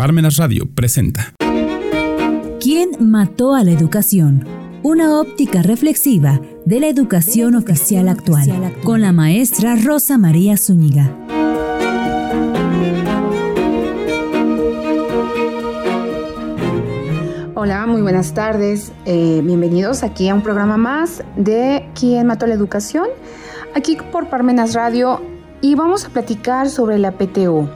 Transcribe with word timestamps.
Parmenas 0.00 0.38
Radio 0.38 0.66
presenta. 0.74 1.34
¿Quién 2.58 2.88
mató 3.00 3.54
a 3.54 3.62
la 3.64 3.72
educación? 3.72 4.46
Una 4.82 5.20
óptica 5.20 5.60
reflexiva 5.60 6.40
de 6.64 6.80
la 6.80 6.86
educación 6.86 7.54
oficial 7.54 8.08
actual, 8.08 8.72
con 8.82 9.02
la 9.02 9.12
maestra 9.12 9.76
Rosa 9.76 10.16
María 10.16 10.56
Zúñiga. 10.56 11.14
Hola, 17.54 17.84
muy 17.86 18.00
buenas 18.00 18.32
tardes. 18.32 18.92
Eh, 19.04 19.42
bienvenidos 19.44 20.02
aquí 20.02 20.30
a 20.30 20.34
un 20.34 20.42
programa 20.42 20.78
más 20.78 21.22
de 21.36 21.86
¿Quién 21.94 22.26
mató 22.26 22.46
a 22.46 22.48
la 22.48 22.54
educación? 22.54 23.04
Aquí 23.74 23.98
por 24.10 24.30
Parmenas 24.30 24.72
Radio 24.72 25.20
y 25.60 25.74
vamos 25.74 26.06
a 26.06 26.08
platicar 26.08 26.70
sobre 26.70 26.96
la 26.98 27.12
PTU. 27.12 27.68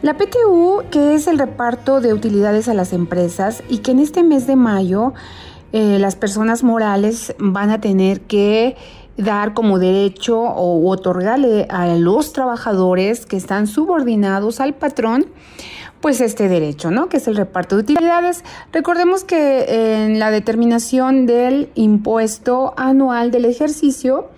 La 0.00 0.14
PTU, 0.16 0.84
que 0.92 1.14
es 1.14 1.26
el 1.26 1.40
reparto 1.40 2.00
de 2.00 2.14
utilidades 2.14 2.68
a 2.68 2.74
las 2.74 2.92
empresas 2.92 3.64
y 3.68 3.78
que 3.78 3.90
en 3.90 3.98
este 3.98 4.22
mes 4.22 4.46
de 4.46 4.54
mayo 4.54 5.12
eh, 5.72 5.98
las 5.98 6.14
personas 6.14 6.62
morales 6.62 7.34
van 7.38 7.70
a 7.70 7.80
tener 7.80 8.20
que 8.20 8.76
dar 9.16 9.54
como 9.54 9.80
derecho 9.80 10.40
o 10.40 10.88
otorgarle 10.88 11.66
a 11.68 11.88
los 11.96 12.32
trabajadores 12.32 13.26
que 13.26 13.36
están 13.36 13.66
subordinados 13.66 14.60
al 14.60 14.74
patrón 14.74 15.26
pues 16.00 16.20
este 16.20 16.48
derecho, 16.48 16.92
¿no? 16.92 17.08
Que 17.08 17.16
es 17.16 17.26
el 17.26 17.36
reparto 17.36 17.74
de 17.74 17.82
utilidades. 17.82 18.44
Recordemos 18.72 19.24
que 19.24 20.04
en 20.04 20.20
la 20.20 20.30
determinación 20.30 21.26
del 21.26 21.70
impuesto 21.74 22.72
anual 22.76 23.32
del 23.32 23.46
ejercicio, 23.46 24.28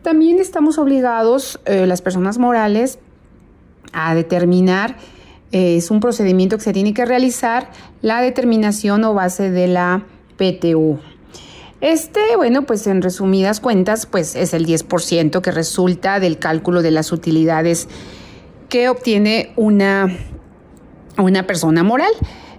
también 0.00 0.38
estamos 0.38 0.78
obligados, 0.78 1.60
eh, 1.66 1.84
las 1.86 2.00
personas 2.00 2.38
morales, 2.38 2.98
a 3.92 4.14
determinar, 4.14 4.96
eh, 5.52 5.76
es 5.76 5.90
un 5.90 6.00
procedimiento 6.00 6.56
que 6.56 6.64
se 6.64 6.72
tiene 6.72 6.94
que 6.94 7.04
realizar, 7.04 7.70
la 8.02 8.20
determinación 8.20 9.04
o 9.04 9.14
base 9.14 9.50
de 9.50 9.66
la 9.66 10.04
PTU. 10.36 10.98
Este, 11.80 12.20
bueno, 12.36 12.66
pues 12.66 12.86
en 12.86 13.00
resumidas 13.00 13.60
cuentas, 13.60 14.06
pues 14.06 14.36
es 14.36 14.52
el 14.52 14.66
10% 14.66 15.40
que 15.40 15.50
resulta 15.50 16.20
del 16.20 16.38
cálculo 16.38 16.82
de 16.82 16.90
las 16.90 17.10
utilidades 17.10 17.88
que 18.68 18.88
obtiene 18.88 19.52
una, 19.56 20.14
una 21.16 21.46
persona 21.46 21.82
moral. 21.82 22.12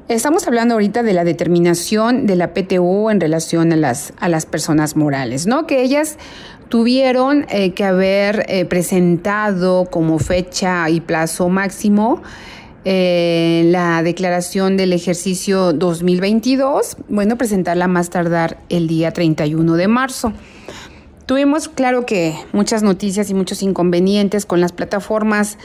Estamos 0.08 0.48
hablando 0.48 0.74
ahorita 0.74 1.04
de 1.04 1.14
la 1.14 1.24
determinación 1.24 2.26
de 2.26 2.36
la 2.36 2.54
PTU 2.54 3.10
en 3.10 3.22
relación 3.22 3.72
a 3.72 3.76
las, 3.76 4.14
a 4.20 4.28
las 4.28 4.46
personas 4.46 4.98
morales, 4.98 5.46
¿no? 5.46 5.68
Que 5.68 5.84
ellas 5.84 6.18
tuvieron 6.72 7.46
eh, 7.50 7.74
que 7.74 7.84
haber 7.84 8.46
eh, 8.48 8.64
presentado 8.64 9.86
como 9.92 10.20
fecha 10.20 10.90
y 10.90 11.02
plazo 11.02 11.50
máximo 11.50 12.24
eh, 12.86 13.64
la 13.66 14.02
declaración 14.02 14.78
del 14.78 14.94
ejercicio 14.94 15.74
2022, 15.74 16.96
bueno, 17.10 17.38
presentarla 17.38 17.90
más 17.90 18.10
tardar 18.10 18.58
el 18.70 18.88
día 18.88 19.12
31 19.12 19.76
de 19.76 19.88
marzo. 19.90 20.32
Tuvimos, 21.26 21.68
claro 21.68 22.06
que, 22.06 22.36
muchas 22.54 22.84
noticias 22.84 23.30
y 23.30 23.34
muchos 23.34 23.62
inconvenientes 23.64 24.46
con 24.46 24.62
las 24.62 24.72
plataformas, 24.72 25.58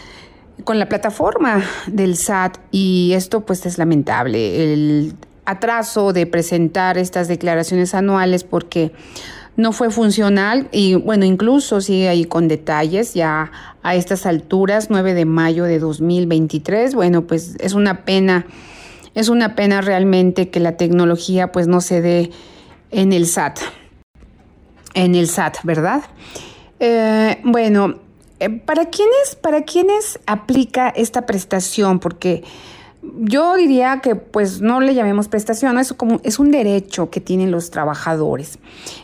con 0.65 0.81
la 0.81 0.89
plataforma 0.89 1.63
del 1.87 2.17
SAT 2.17 2.59
y 2.73 3.13
esto 3.15 3.47
pues 3.47 3.65
es 3.65 3.79
lamentable, 3.79 4.75
el 4.75 5.15
atraso 5.45 6.13
de 6.13 6.27
presentar 6.27 6.99
estas 6.99 7.29
declaraciones 7.29 7.95
anuales 7.95 8.43
porque 8.43 8.91
no 9.57 9.73
fue 9.73 9.91
funcional 9.91 10.69
y 10.71 10.95
bueno, 10.95 11.25
incluso 11.25 11.81
sigue 11.81 12.09
ahí 12.09 12.25
con 12.25 12.49
detalles 12.49 13.15
ya 13.15 13.51
a 13.83 13.95
estas 13.95 14.27
alturas, 14.27 14.91
9 14.91 15.15
de 15.15 15.25
mayo 15.25 15.65
de 15.65 15.79
2023. 15.79 16.95
Bueno, 16.95 17.27
pues 17.27 17.57
es 17.61 17.73
una 17.73 18.05
pena, 18.05 18.47
es 19.15 19.29
una 19.29 19.55
pena 19.55 19.81
realmente 19.81 20.51
que 20.51 20.61
la 20.61 20.77
tecnología 20.77 21.53
pues 21.53 21.67
no 21.69 21.81
se 21.81 22.03
dé 22.03 22.31
en 22.91 23.13
el 23.13 23.27
SAT, 23.27 23.61
en 24.95 25.15
el 25.15 25.29
SAT, 25.29 25.59
¿verdad? 25.63 26.03
Eh, 26.79 27.41
bueno, 27.45 27.97
eh, 28.39 28.51
¿para 28.51 28.91
quiénes, 28.91 29.37
para 29.41 29.63
quiénes 29.63 30.21
aplica 30.27 30.91
esta 30.91 31.25
prestación? 31.25 31.99
Porque 32.01 32.45
yo 33.19 33.55
diría 33.57 34.01
que 34.03 34.15
pues 34.15 34.61
no 34.61 34.81
le 34.81 34.95
llamemos 34.95 35.29
prestación, 35.29 35.79
es 35.79 35.93
como 35.93 36.21
es 36.25 36.39
un 36.39 36.51
derecho 36.51 37.11
que 37.11 37.21
tienen 37.21 37.51
los 37.51 37.71
trabajadores 37.71 38.59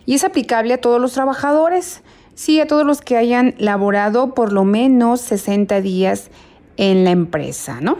y 0.06 0.14
es 0.14 0.24
aplicable 0.24 0.74
a 0.74 0.80
todos 0.80 1.00
los 1.00 1.12
trabajadores, 1.12 2.02
sí, 2.34 2.60
a 2.60 2.66
todos 2.66 2.86
los 2.86 3.00
que 3.00 3.16
hayan 3.16 3.54
laborado 3.58 4.34
por 4.34 4.52
lo 4.52 4.64
menos 4.64 5.20
60 5.20 5.80
días 5.80 6.30
en 6.76 7.04
la 7.04 7.10
empresa, 7.10 7.80
¿no? 7.80 7.96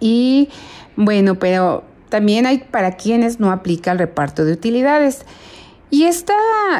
Y 0.00 0.48
bueno, 0.96 1.38
pero 1.38 1.84
también 2.08 2.46
hay 2.46 2.58
para 2.58 2.96
quienes 2.96 3.40
no 3.40 3.50
aplica 3.50 3.92
el 3.92 3.98
reparto 3.98 4.44
de 4.44 4.52
utilidades. 4.52 5.24
Y 5.92 6.04
esta, 6.04 6.32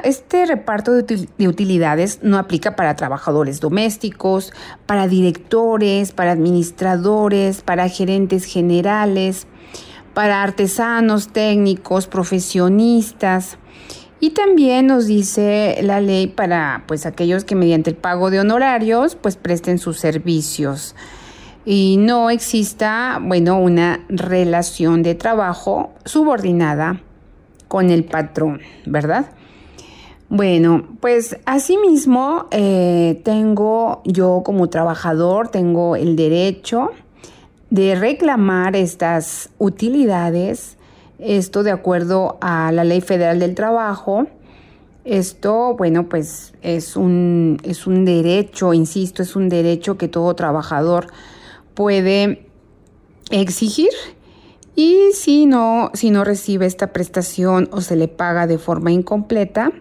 este 0.05 0.47
reparto 0.47 0.95
de, 0.95 1.29
utilidades 1.47 2.21
no 2.23 2.39
aplica 2.39 2.77
para 2.77 2.97
trabajadores 2.97 3.61
domésticos, 3.61 4.55
para 4.87 5.07
directores, 5.07 6.13
para 6.13 6.33
administradores, 6.33 7.61
para 7.61 7.91
gerentes 7.91 8.47
generales, 8.47 9.47
para 10.15 10.43
artesanos, 10.43 11.29
técnicos, 11.29 12.07
profesionistas. 12.07 13.59
Y 14.19 14.31
también 14.31 14.87
nos 14.87 15.05
dice 15.05 15.79
la 15.83 16.01
ley 16.01 16.27
para 16.27 16.85
pues 16.89 17.05
aquellos 17.05 17.45
que 17.45 17.55
mediante 17.55 17.91
el 17.91 17.97
pago 17.97 18.31
de 18.31 18.41
honorarios 18.41 19.15
pues 19.15 19.37
presten 19.37 19.79
sus 19.79 19.99
servicios 19.99 20.97
y 21.67 21.99
no 21.99 22.31
exista, 22.31 23.21
bueno, 23.21 23.59
una 23.59 24.07
relación 24.09 25.03
de 25.03 25.15
trabajo 25.15 25.93
subordinada 26.07 27.03
con 27.73 27.89
el 27.89 28.05
patrón, 28.05 28.61
¿verdad? 28.85 29.31
Bueno, 30.29 30.85
pues 31.01 31.39
asimismo 31.47 32.49
eh, 32.51 33.23
tengo 33.25 34.03
yo 34.05 34.43
como 34.45 34.69
trabajador, 34.69 35.49
tengo 35.49 35.97
el 35.97 36.15
derecho 36.15 36.91
de 37.71 37.95
reclamar 37.95 38.77
estas 38.77 39.49
utilidades, 39.57 40.77
esto 41.19 41.63
de 41.63 41.71
acuerdo 41.71 42.37
a 42.43 42.73
la 42.73 42.85
Ley 42.85 43.01
Federal 43.01 43.39
del 43.39 43.55
Trabajo. 43.55 44.27
Esto, 45.07 45.75
bueno, 45.75 46.11
pues 46.11 46.53
es 46.61 46.95
un, 46.95 47.57
es 47.63 47.87
un 47.87 48.05
derecho, 48.05 48.75
insisto, 48.75 49.23
es 49.23 49.35
un 49.35 49.49
derecho 49.49 49.97
que 49.97 50.09
todo 50.09 50.35
trabajador 50.35 51.07
puede 51.73 52.47
exigir 53.31 53.89
y 54.75 55.11
si 55.13 55.47
no, 55.47 55.91
si 55.95 56.11
no 56.11 56.25
recibe 56.25 56.67
esta 56.67 56.93
prestación 56.93 57.69
o 57.73 57.81
se 57.81 57.97
le 57.97 58.09
paga 58.09 58.47
de 58.47 58.59
forma 58.59 58.91
incompleta, 58.91 59.73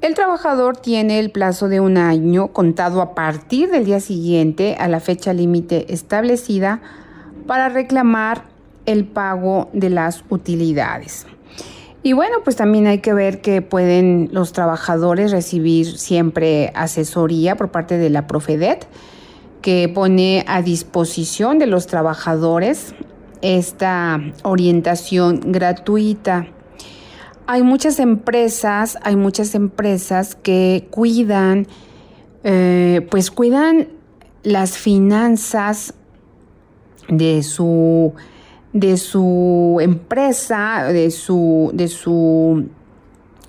el 0.00 0.14
trabajador 0.14 0.76
tiene 0.76 1.18
el 1.18 1.30
plazo 1.30 1.68
de 1.68 1.80
un 1.80 1.96
año 1.96 2.48
contado 2.48 3.02
a 3.02 3.14
partir 3.14 3.70
del 3.70 3.84
día 3.84 4.00
siguiente 4.00 4.76
a 4.78 4.88
la 4.88 5.00
fecha 5.00 5.32
límite 5.32 5.92
establecida 5.92 6.80
para 7.46 7.68
reclamar 7.68 8.44
el 8.86 9.04
pago 9.04 9.68
de 9.72 9.90
las 9.90 10.24
utilidades. 10.28 11.26
Y 12.02 12.12
bueno, 12.12 12.36
pues 12.44 12.56
también 12.56 12.86
hay 12.86 13.00
que 13.00 13.12
ver 13.12 13.40
que 13.40 13.62
pueden 13.62 14.28
los 14.32 14.52
trabajadores 14.52 15.32
recibir 15.32 15.98
siempre 15.98 16.70
asesoría 16.74 17.56
por 17.56 17.70
parte 17.70 17.98
de 17.98 18.10
la 18.10 18.28
Profedet, 18.28 18.86
que 19.60 19.90
pone 19.92 20.44
a 20.46 20.62
disposición 20.62 21.58
de 21.58 21.66
los 21.66 21.88
trabajadores 21.88 22.94
esta 23.42 24.20
orientación 24.42 25.40
gratuita. 25.52 26.46
Hay 27.46 27.62
muchas 27.62 28.00
empresas, 28.00 28.98
hay 29.02 29.16
muchas 29.16 29.54
empresas 29.54 30.34
que 30.34 30.88
cuidan, 30.90 31.66
eh, 32.44 33.06
pues 33.10 33.30
cuidan 33.30 33.88
las 34.42 34.78
finanzas 34.78 35.94
de 37.08 37.42
su, 37.42 38.14
de 38.72 38.96
su 38.96 39.78
empresa, 39.80 40.84
de 40.84 41.10
su, 41.10 41.70
de 41.72 41.88
su 41.88 42.68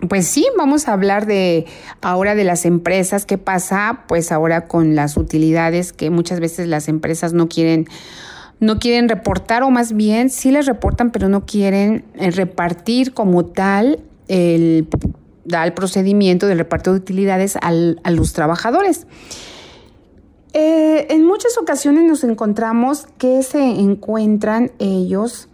pues 0.09 0.27
sí, 0.27 0.47
vamos 0.57 0.87
a 0.87 0.93
hablar 0.93 1.25
de 1.25 1.65
ahora 2.01 2.35
de 2.35 2.43
las 2.43 2.65
empresas, 2.65 3.25
qué 3.25 3.37
pasa 3.37 4.03
pues 4.07 4.31
ahora 4.31 4.67
con 4.67 4.95
las 4.95 5.17
utilidades 5.17 5.91
que 5.91 6.11
muchas 6.11 6.39
veces 6.39 6.67
las 6.67 6.87
empresas 6.87 7.33
no 7.33 7.49
quieren 7.49 7.87
no 8.59 8.79
quieren 8.79 9.07
reportar 9.09 9.63
o 9.63 9.69
más 9.69 9.93
bien 9.93 10.29
sí 10.29 10.51
les 10.51 10.65
reportan 10.65 11.11
pero 11.11 11.29
no 11.29 11.45
quieren 11.45 12.05
eh, 12.15 12.31
repartir 12.31 13.13
como 13.13 13.45
tal 13.45 13.99
el, 14.27 14.87
el 15.51 15.73
procedimiento 15.73 16.47
del 16.47 16.57
reparto 16.57 16.91
de 16.91 16.99
utilidades 16.99 17.57
a 17.61 18.11
los 18.11 18.33
trabajadores. 18.33 19.07
Eh, 20.53 21.07
en 21.13 21.25
muchas 21.25 21.57
ocasiones 21.57 22.05
nos 22.05 22.23
encontramos 22.23 23.07
que 23.17 23.43
se 23.43 23.61
encuentran 23.61 24.71
ellos 24.79 25.49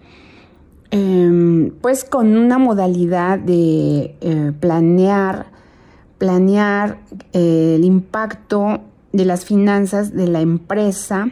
em, 0.92 1.72
pues 1.82 2.06
con 2.06 2.38
una 2.38 2.58
modalidad 2.58 3.38
de 3.38 4.16
eh, 4.22 4.52
planear, 4.60 5.48
planear 6.20 7.00
el 7.34 7.84
impacto 7.84 8.82
de 9.12 9.26
las 9.26 9.46
finanzas 9.46 10.14
de 10.14 10.28
la 10.28 10.42
empresa 10.42 11.32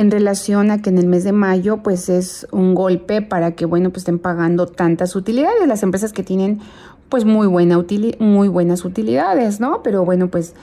en 0.00 0.10
relación 0.10 0.70
a 0.70 0.80
que 0.80 0.88
en 0.88 0.96
el 0.96 1.06
mes 1.06 1.24
de 1.24 1.32
mayo 1.32 1.82
pues 1.82 2.08
es 2.08 2.46
un 2.52 2.74
golpe 2.74 3.20
para 3.20 3.52
que 3.52 3.66
bueno 3.66 3.90
pues 3.90 3.98
estén 3.98 4.18
pagando 4.18 4.66
tantas 4.66 5.14
utilidades 5.14 5.68
las 5.68 5.82
empresas 5.82 6.14
que 6.14 6.22
tienen 6.22 6.60
pues 7.10 7.26
muy 7.26 7.46
buena 7.46 7.84
muy 8.18 8.48
buenas 8.48 8.86
utilidades 8.86 9.60
no 9.60 9.82
pero 9.82 10.06
bueno 10.06 10.28
pues 10.28 10.54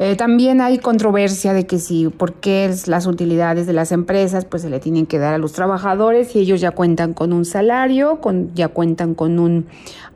eh, 0.00 0.16
también 0.16 0.60
hay 0.60 0.78
controversia 0.78 1.52
de 1.52 1.66
que 1.66 1.78
si, 1.78 2.08
por 2.08 2.32
qué 2.32 2.68
las 2.86 3.06
utilidades 3.06 3.68
de 3.68 3.72
las 3.72 3.92
empresas 3.92 4.44
pues 4.44 4.62
se 4.62 4.70
le 4.70 4.80
tienen 4.80 5.06
que 5.06 5.20
dar 5.20 5.34
a 5.34 5.38
los 5.38 5.52
trabajadores 5.52 6.34
y 6.34 6.40
ellos 6.40 6.60
ya 6.60 6.72
cuentan 6.72 7.14
con 7.14 7.32
un 7.32 7.44
salario, 7.44 8.20
con, 8.20 8.52
ya 8.56 8.66
cuentan 8.66 9.14
con 9.14 9.38
un 9.38 9.66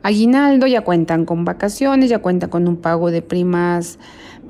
aguinaldo, 0.03 0.67
ya 0.67 0.81
cuentan 0.81 1.23
con 1.23 1.45
vacaciones, 1.45 2.09
ya 2.09 2.19
cuentan 2.19 2.49
con 2.49 2.67
un 2.67 2.75
pago 2.75 3.09
de 3.09 3.21
primas, 3.21 3.99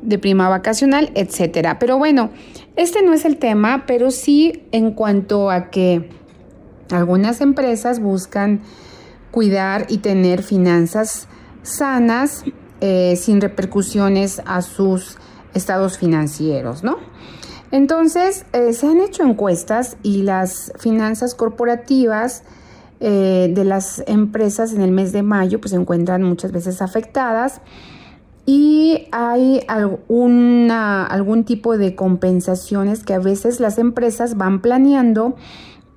de 0.01 0.17
prima 0.17 0.49
vacacional, 0.49 1.11
etcétera. 1.13 1.77
Pero 1.77 1.99
bueno, 1.99 2.31
este 2.79 3.01
no 3.03 3.13
es 3.13 3.25
el 3.25 3.37
tema, 3.37 3.83
pero 3.85 4.09
sí 4.09 4.63
en 4.71 4.91
cuanto 4.91 5.51
a 5.51 5.69
que 5.69 6.09
algunas 6.91 7.41
empresas 7.41 7.99
buscan 7.99 8.61
cuidar 9.31 9.85
y 9.89 9.97
tener 9.97 10.43
finanzas 10.43 11.27
sanas 11.61 12.45
eh, 12.79 13.17
sin 13.17 13.41
repercusiones 13.41 14.41
a 14.45 14.61
sus 14.61 15.17
estados 15.53 15.97
financieros, 15.97 16.81
¿no? 16.81 16.97
Entonces, 17.71 18.45
eh, 18.53 18.71
se 18.71 18.87
han 18.87 19.01
hecho 19.01 19.23
encuestas 19.23 19.97
y 20.01 20.23
las 20.23 20.71
finanzas 20.79 21.35
corporativas 21.35 22.43
eh, 23.01 23.51
de 23.53 23.65
las 23.65 24.03
empresas 24.07 24.71
en 24.71 24.81
el 24.81 24.91
mes 24.91 25.11
de 25.11 25.21
mayo 25.21 25.59
pues 25.59 25.71
se 25.71 25.77
encuentran 25.77 26.23
muchas 26.23 26.53
veces 26.53 26.81
afectadas 26.81 27.59
y 28.51 29.07
hay 29.11 29.63
alguna, 29.67 31.05
algún 31.05 31.43
tipo 31.43 31.77
de 31.77 31.95
compensaciones 31.95 33.03
que 33.03 33.13
a 33.13 33.19
veces 33.19 33.59
las 33.59 33.77
empresas 33.77 34.37
van 34.37 34.61
planeando 34.61 35.35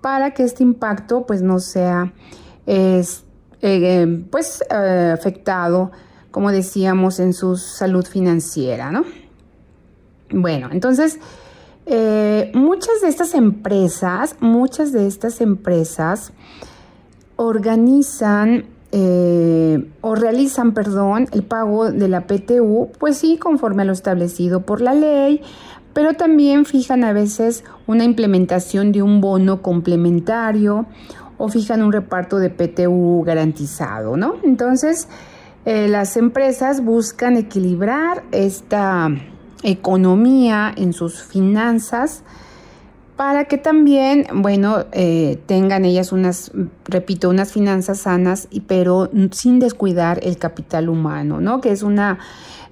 para 0.02 0.34
que 0.34 0.43
este 0.43 0.62
impacto 0.62 1.25
pues 1.26 1.40
no 1.40 1.60
sea 1.60 2.12
pues 4.31 4.64
afectado 4.70 5.93
como 6.32 6.50
decíamos, 6.50 7.20
en 7.20 7.34
su 7.34 7.56
salud 7.56 8.04
financiera, 8.04 8.90
¿no? 8.90 9.05
Bueno, 10.31 10.70
entonces, 10.72 11.20
eh, 11.87 12.50
muchas 12.55 13.02
de 13.02 13.08
estas 13.08 13.34
empresas, 13.34 14.37
muchas 14.40 14.93
de 14.93 15.06
estas 15.06 15.40
empresas 15.43 16.32
organizan 17.37 18.64
eh, 18.92 19.90
o 20.02 20.14
realizan, 20.14 20.74
perdón, 20.74 21.26
el 21.32 21.42
pago 21.42 21.90
de 21.90 22.08
la 22.08 22.26
PTU, 22.26 22.90
pues 22.98 23.16
sí, 23.16 23.38
conforme 23.38 23.82
a 23.82 23.84
lo 23.86 23.92
establecido 23.92 24.60
por 24.60 24.82
la 24.82 24.92
ley, 24.92 25.40
pero 25.94 26.12
también 26.14 26.66
fijan 26.66 27.02
a 27.02 27.14
veces 27.14 27.64
una 27.86 28.04
implementación 28.04 28.92
de 28.92 29.02
un 29.02 29.22
bono 29.22 29.62
complementario 29.62 30.86
o 31.38 31.48
fijan 31.48 31.82
un 31.82 31.92
reparto 31.92 32.38
de 32.38 32.50
PTU 32.50 33.24
garantizado, 33.24 34.16
¿no? 34.16 34.36
Entonces, 34.42 35.08
eh, 35.64 35.88
las 35.88 36.16
empresas 36.16 36.84
buscan 36.84 37.36
equilibrar 37.36 38.24
esta 38.30 39.08
economía 39.62 40.72
en 40.76 40.92
sus 40.92 41.22
finanzas 41.22 42.24
para 43.22 43.44
que 43.44 43.56
también, 43.56 44.26
bueno, 44.34 44.84
eh, 44.90 45.38
tengan 45.46 45.84
ellas 45.84 46.10
unas, 46.10 46.50
repito, 46.84 47.30
unas 47.30 47.52
finanzas 47.52 48.00
sanas, 48.00 48.48
pero 48.66 49.10
sin 49.30 49.60
descuidar 49.60 50.19
el 50.24 50.38
capital 50.38 50.88
humano, 50.88 51.40
¿no? 51.40 51.60
Que 51.60 51.70
es 51.70 51.84
una, 51.84 52.19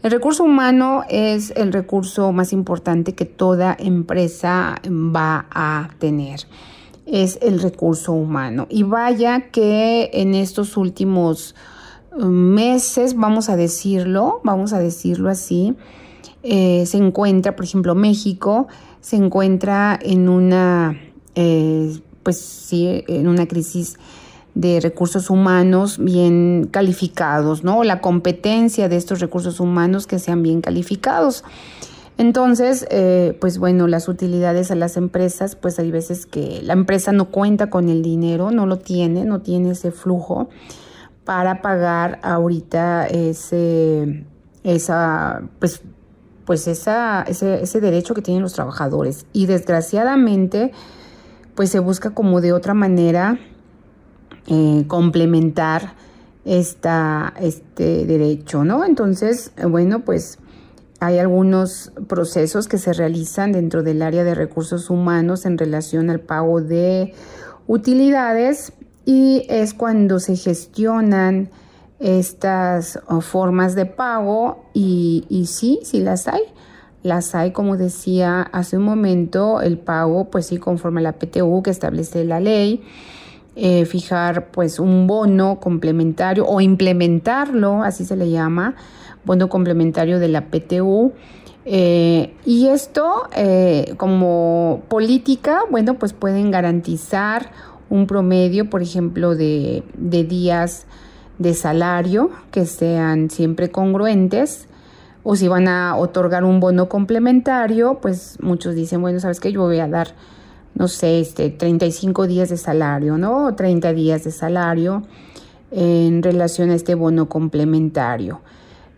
el 0.03 0.11
recurso 0.11 0.43
humano 0.43 1.05
es 1.09 1.53
el 1.55 1.73
recurso 1.73 2.33
más 2.33 2.53
importante 2.53 3.15
que 3.15 3.27
toda 3.27 3.77
empresa 3.79 4.75
va 4.91 5.47
a 5.53 5.91
tener. 6.01 6.41
Es 7.07 7.39
el 7.43 7.61
recurso 7.63 8.13
humano. 8.13 8.67
Y 8.69 8.83
vaya 8.83 9.53
que 9.53 10.11
en 10.13 10.35
estos 10.35 10.77
últimos 10.77 11.55
meses, 12.19 13.15
vamos 13.15 13.51
a 13.51 13.55
decirlo, 13.55 14.41
vamos 14.43 14.73
a 14.73 14.81
decirlo 14.81 15.31
así, 15.31 15.77
eh, 16.43 16.87
se 16.87 16.97
encuentra, 16.97 17.55
por 17.55 17.67
ejemplo, 17.67 17.95
México 17.95 18.67
se 19.01 19.17
encuentra 19.17 19.99
en 20.01 20.29
una, 20.29 20.99
eh, 21.35 22.01
pues 22.23 22.39
sí, 22.39 23.05
en 23.09 23.29
una 23.29 23.47
crisis 23.47 23.97
de 24.55 24.81
recursos 24.81 25.31
humanos 25.31 25.99
bien 25.99 26.69
calificados, 26.71 27.65
¿no? 27.65 27.85
La 27.85 28.01
competencia 28.01 28.89
de 28.89 28.97
estos 28.97 29.21
recursos 29.21 29.61
humanos 29.61 30.07
que 30.07 30.19
sean 30.19 30.43
bien 30.43 30.61
calificados. 30.61 31.45
Entonces, 32.19 32.87
eh, 32.91 33.39
pues 33.41 33.57
bueno, 33.57 33.87
las 33.87 34.07
utilidades 34.09 34.71
a 34.71 34.75
las 34.75 34.99
empresas, 34.99 35.57
pues 35.57 35.79
hay 35.79 35.91
veces 35.91 36.27
que 36.27 36.61
la 36.63 36.75
empresa 36.75 37.13
no 37.13 37.31
cuenta 37.31 37.71
con 37.71 37.89
el 37.89 38.03
dinero, 38.03 38.51
no 38.51 38.67
lo 38.67 38.79
tiene, 38.79 39.25
no 39.25 39.41
tiene 39.41 39.71
ese 39.71 39.91
flujo 39.91 40.51
para 41.25 41.63
pagar 41.63 42.19
ahorita 42.23 43.07
ese, 43.07 44.27
esa, 44.65 45.43
pues, 45.61 45.81
pues 46.51 46.67
ese, 46.67 46.91
ese 47.29 47.81
derecho 47.81 48.13
que 48.13 48.23
tienen 48.23 48.43
los 48.43 48.55
trabajadores. 48.55 49.25
Y 49.33 49.47
desgraciadamente, 49.47 50.73
pues 51.55 51.71
se 51.71 51.79
busca 51.79 52.11
como 52.11 52.41
de 52.41 52.53
otra 52.53 52.75
manera 52.75 53.39
eh, 54.49 54.83
complementar 54.89 55.95
esta, 56.45 57.33
este 57.41 58.05
derecho, 58.05 58.65
¿no? 58.65 58.85
Entonces, 58.85 59.53
bueno, 59.63 60.01
pues 60.01 60.41
hay 60.99 61.21
algunos 61.21 61.93
procesos 62.09 62.67
que 62.67 62.79
se 62.79 62.95
realizan 62.95 63.53
dentro 63.53 63.85
del 63.85 64.03
área 64.03 64.25
de 64.25 64.35
recursos 64.35 64.91
humanos 64.91 65.47
en 65.47 65.57
relación 65.57 66.11
al 66.11 66.19
pago 66.19 66.61
de 66.61 67.15
utilidades 67.69 68.73
y 69.05 69.47
es 69.49 69.73
cuando 69.73 70.19
se 70.19 70.35
gestionan 70.35 71.49
estas 72.01 72.99
formas 73.21 73.75
de 73.75 73.87
pago 73.87 74.65
y, 74.75 75.25
y, 75.29 75.47
sí, 75.47 75.81
sí 75.83 76.01
las 76.01 76.27
hay. 76.27 76.43
Las 77.03 77.35
hay, 77.35 77.53
como 77.53 77.77
decía 77.77 78.43
hace 78.43 78.77
un 78.77 78.85
momento, 78.85 79.61
el 79.61 79.79
pago, 79.79 80.31
pues 80.31 80.47
sí, 80.47 80.59
conforme 80.59 81.01
a 81.01 81.05
la 81.05 81.13
PTU 81.13 81.63
que 81.63 81.71
establece 81.71 82.25
la 82.25 82.41
ley, 82.41 82.83
eh, 83.57 83.85
fijar 83.85 84.53
pues 84.53 84.79
un 84.79 85.07
bono 85.07 85.61
complementario 85.61 86.47
o 86.47 86.61
implementarlo, 86.61 87.83
así 87.83 88.05
se 88.05 88.17
le 88.17 88.31
llama, 88.31 88.75
bono 89.25 89.49
complementario 89.49 90.19
de 90.19 90.29
la 90.29 90.47
PTU. 90.47 91.13
Eh, 91.65 92.35
y 92.47 92.69
esto, 92.69 93.29
eh, 93.37 93.95
como 93.97 94.83
política, 94.89 95.61
bueno, 95.71 95.99
pues 95.99 96.13
pueden 96.13 96.51
garantizar 96.51 97.51
un 97.91 98.07
promedio, 98.07 98.71
por 98.71 98.83
ejemplo, 98.83 99.35
de, 99.35 99.83
días 99.99 100.87
de 101.41 101.55
salario 101.55 102.31
que 102.53 102.67
sean 102.67 103.31
siempre 103.31 103.71
congruentes 103.71 104.69
o 105.23 105.37
si 105.37 105.49
van 105.49 105.69
a 105.69 105.97
otorgar 105.97 106.45
un 106.45 106.61
bono 106.61 106.89
complementario, 106.89 107.99
pues 108.01 108.37
muchos 108.41 108.75
dicen, 108.75 109.01
bueno, 109.01 109.21
sabes 109.21 109.41
que 109.41 109.51
yo 109.51 109.63
voy 109.63 109.81
a 109.81 109.89
dar, 109.89 110.09
no 110.75 110.87
sé, 110.87 111.21
este 111.21 111.49
35 111.49 112.27
días 112.27 112.51
de 112.51 112.59
salario, 112.59 113.17
¿no? 113.17 113.47
O 113.47 113.55
30 113.55 113.93
días 113.95 114.23
de 114.25 114.33
salario 114.33 115.03
en 115.71 116.23
relación 116.23 116.71
a 116.71 116.75
este 116.75 116.95
bono 116.95 117.29
complementario. 117.29 118.41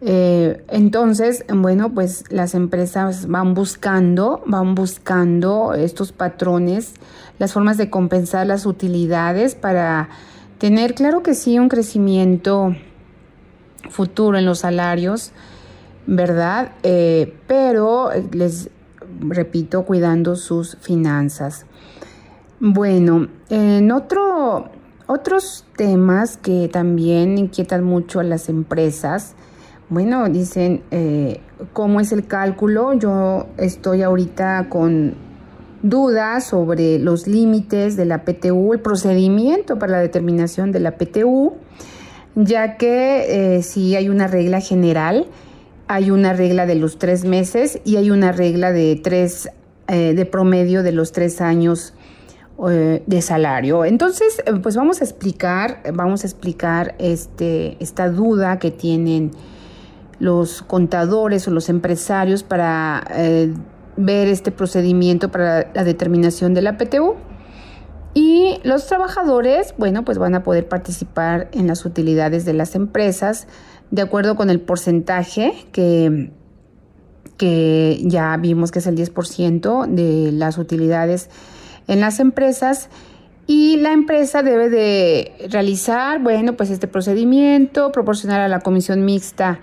Eh, 0.00 0.64
entonces, 0.68 1.44
bueno, 1.48 1.94
pues 1.94 2.24
las 2.28 2.56
empresas 2.56 3.28
van 3.28 3.54
buscando, 3.54 4.42
van 4.46 4.74
buscando 4.74 5.74
estos 5.74 6.10
patrones, 6.10 6.94
las 7.38 7.52
formas 7.52 7.76
de 7.76 7.88
compensar 7.88 8.48
las 8.48 8.66
utilidades 8.66 9.54
para 9.54 10.08
tener, 10.62 10.94
claro 10.94 11.24
que 11.24 11.34
sí, 11.34 11.58
un 11.58 11.68
crecimiento 11.68 12.76
futuro 13.90 14.38
en 14.38 14.46
los 14.46 14.60
salarios, 14.60 15.32
¿verdad? 16.06 16.70
Eh, 16.84 17.34
pero 17.48 18.10
les 18.30 18.70
repito, 19.22 19.84
cuidando 19.84 20.36
sus 20.36 20.76
finanzas. 20.76 21.66
Bueno, 22.60 23.26
en 23.48 23.90
otro, 23.90 24.70
otros 25.08 25.64
temas 25.76 26.36
que 26.36 26.68
también 26.72 27.38
inquietan 27.38 27.82
mucho 27.82 28.20
a 28.20 28.22
las 28.22 28.48
empresas, 28.48 29.34
bueno, 29.88 30.28
dicen, 30.28 30.84
eh, 30.92 31.40
¿cómo 31.72 31.98
es 31.98 32.12
el 32.12 32.28
cálculo? 32.28 32.92
Yo 32.92 33.48
estoy 33.56 34.02
ahorita 34.02 34.68
con 34.68 35.16
dudas 35.82 36.44
sobre 36.44 36.98
los 36.98 37.26
límites 37.26 37.96
de 37.96 38.04
la 38.04 38.24
PTU, 38.24 38.72
el 38.72 38.80
procedimiento 38.80 39.78
para 39.78 39.92
la 39.92 39.98
determinación 40.00 40.72
de 40.72 40.80
la 40.80 40.96
PTU, 40.96 41.54
ya 42.34 42.76
que 42.76 43.56
eh, 43.56 43.62
si 43.62 43.96
hay 43.96 44.08
una 44.08 44.26
regla 44.26 44.60
general, 44.60 45.26
hay 45.88 46.10
una 46.10 46.32
regla 46.32 46.66
de 46.66 46.76
los 46.76 46.98
tres 46.98 47.24
meses 47.24 47.80
y 47.84 47.96
hay 47.96 48.10
una 48.10 48.32
regla 48.32 48.72
de 48.72 49.00
tres, 49.02 49.50
eh, 49.88 50.14
de 50.14 50.24
promedio 50.24 50.82
de 50.82 50.92
los 50.92 51.12
tres 51.12 51.40
años 51.40 51.94
de 52.58 53.22
salario. 53.22 53.84
Entonces, 53.84 54.40
pues 54.62 54.76
vamos 54.76 55.00
a 55.00 55.04
explicar, 55.04 55.82
vamos 55.94 56.22
a 56.22 56.28
explicar 56.28 56.94
este, 56.98 57.76
esta 57.80 58.08
duda 58.08 58.60
que 58.60 58.70
tienen 58.70 59.32
los 60.22 60.62
contadores 60.62 61.48
o 61.48 61.50
los 61.50 61.68
empresarios 61.68 62.44
para 62.44 63.04
eh, 63.10 63.52
ver 63.96 64.28
este 64.28 64.50
procedimiento 64.50 65.30
para 65.30 65.70
la 65.74 65.84
determinación 65.84 66.54
de 66.54 66.62
la 66.62 66.76
PTU. 66.76 67.14
Y 68.14 68.60
los 68.62 68.86
trabajadores, 68.86 69.74
bueno, 69.78 70.04
pues 70.04 70.18
van 70.18 70.34
a 70.34 70.42
poder 70.42 70.68
participar 70.68 71.48
en 71.52 71.66
las 71.66 71.84
utilidades 71.84 72.44
de 72.44 72.52
las 72.52 72.74
empresas 72.74 73.46
de 73.90 74.02
acuerdo 74.02 74.36
con 74.36 74.50
el 74.50 74.60
porcentaje 74.60 75.54
que, 75.72 76.30
que 77.36 78.00
ya 78.04 78.36
vimos 78.38 78.70
que 78.70 78.80
es 78.80 78.86
el 78.86 78.96
10% 78.96 79.86
de 79.86 80.32
las 80.32 80.58
utilidades 80.58 81.30
en 81.88 82.00
las 82.00 82.20
empresas. 82.20 82.88
Y 83.46 83.76
la 83.78 83.92
empresa 83.92 84.42
debe 84.42 84.70
de 84.70 85.48
realizar, 85.50 86.22
bueno, 86.22 86.54
pues 86.54 86.70
este 86.70 86.86
procedimiento, 86.86 87.92
proporcionar 87.92 88.40
a 88.40 88.48
la 88.48 88.60
comisión 88.60 89.04
mixta 89.04 89.60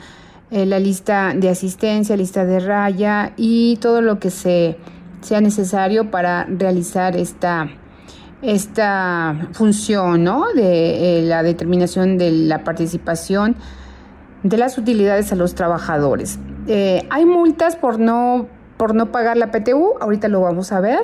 eh, 0.52 0.66
la 0.66 0.80
lista 0.80 1.34
de 1.36 1.50
asistencia, 1.50 2.18
lista 2.18 2.44
de 2.44 2.60
raya 2.60 3.34
y 3.38 3.78
todo 3.78 4.02
lo 4.02 4.20
que 4.20 4.32
se, 4.32 4.78
sea 5.22 5.42
necesario 5.42 6.10
para 6.10 6.46
realizar 6.46 7.16
esta, 7.16 7.70
esta 8.42 9.50
función 9.52 10.24
¿no? 10.24 10.46
de 10.56 11.20
eh, 11.20 11.22
la 11.24 11.44
determinación 11.44 12.18
de 12.18 12.32
la 12.32 12.64
participación 12.64 13.56
de 14.42 14.58
las 14.58 14.78
utilidades 14.78 15.32
a 15.32 15.36
los 15.36 15.54
trabajadores. 15.54 16.40
Eh, 16.68 17.06
hay 17.10 17.26
multas 17.26 17.76
por 17.76 18.00
no, 18.00 18.48
por 18.78 18.96
no 18.96 19.12
pagar 19.12 19.38
la 19.38 19.52
PTU, 19.52 19.96
ahorita 20.00 20.30
lo 20.30 20.42
vamos 20.42 20.72
a 20.72 20.80
ver, 20.80 21.02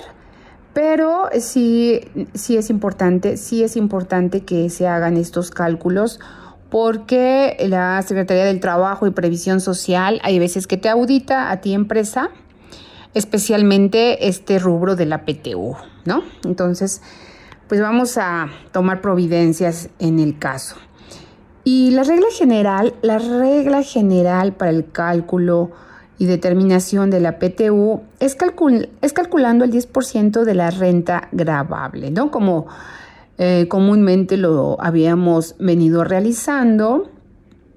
pero 0.73 1.29
sí, 1.39 2.01
sí 2.33 2.57
es 2.57 2.69
importante, 2.69 3.37
sí 3.37 3.63
es 3.63 3.77
importante 3.77 4.43
que 4.43 4.69
se 4.69 4.87
hagan 4.87 5.17
estos 5.17 5.51
cálculos 5.51 6.19
porque 6.69 7.57
la 7.67 8.01
Secretaría 8.01 8.45
del 8.45 8.59
Trabajo 8.59 9.07
y 9.07 9.11
Previsión 9.11 9.61
Social 9.61 10.19
hay 10.23 10.39
veces 10.39 10.67
que 10.67 10.77
te 10.77 10.89
audita 10.89 11.51
a 11.51 11.61
ti 11.61 11.73
empresa, 11.73 12.29
especialmente 13.13 14.27
este 14.27 14.59
rubro 14.59 14.95
de 14.95 15.05
la 15.05 15.25
PTU, 15.25 15.75
¿no? 16.05 16.23
Entonces, 16.43 17.01
pues 17.67 17.81
vamos 17.81 18.17
a 18.17 18.47
tomar 18.71 19.01
providencias 19.01 19.89
en 19.99 20.19
el 20.19 20.37
caso. 20.37 20.75
Y 21.63 21.91
la 21.91 22.03
regla 22.03 22.27
general, 22.31 22.93
la 23.01 23.17
regla 23.17 23.81
general 23.81 24.53
para 24.53 24.69
el 24.69 24.91
cálculo 24.91 25.71
y 26.17 26.25
determinación 26.25 27.09
de 27.09 27.19
la 27.19 27.39
PTU 27.39 28.03
es, 28.19 28.35
calculando 28.35 29.65
el 29.65 29.71
10% 29.71 30.43
de 30.43 30.53
la 30.53 30.69
renta 30.69 31.27
grabable, 31.31 32.11
¿no? 32.11 32.31
Como 32.31 32.67
eh, 33.37 33.67
comúnmente 33.67 34.37
lo 34.37 34.77
habíamos 34.79 35.55
venido 35.59 36.03
realizando 36.03 37.09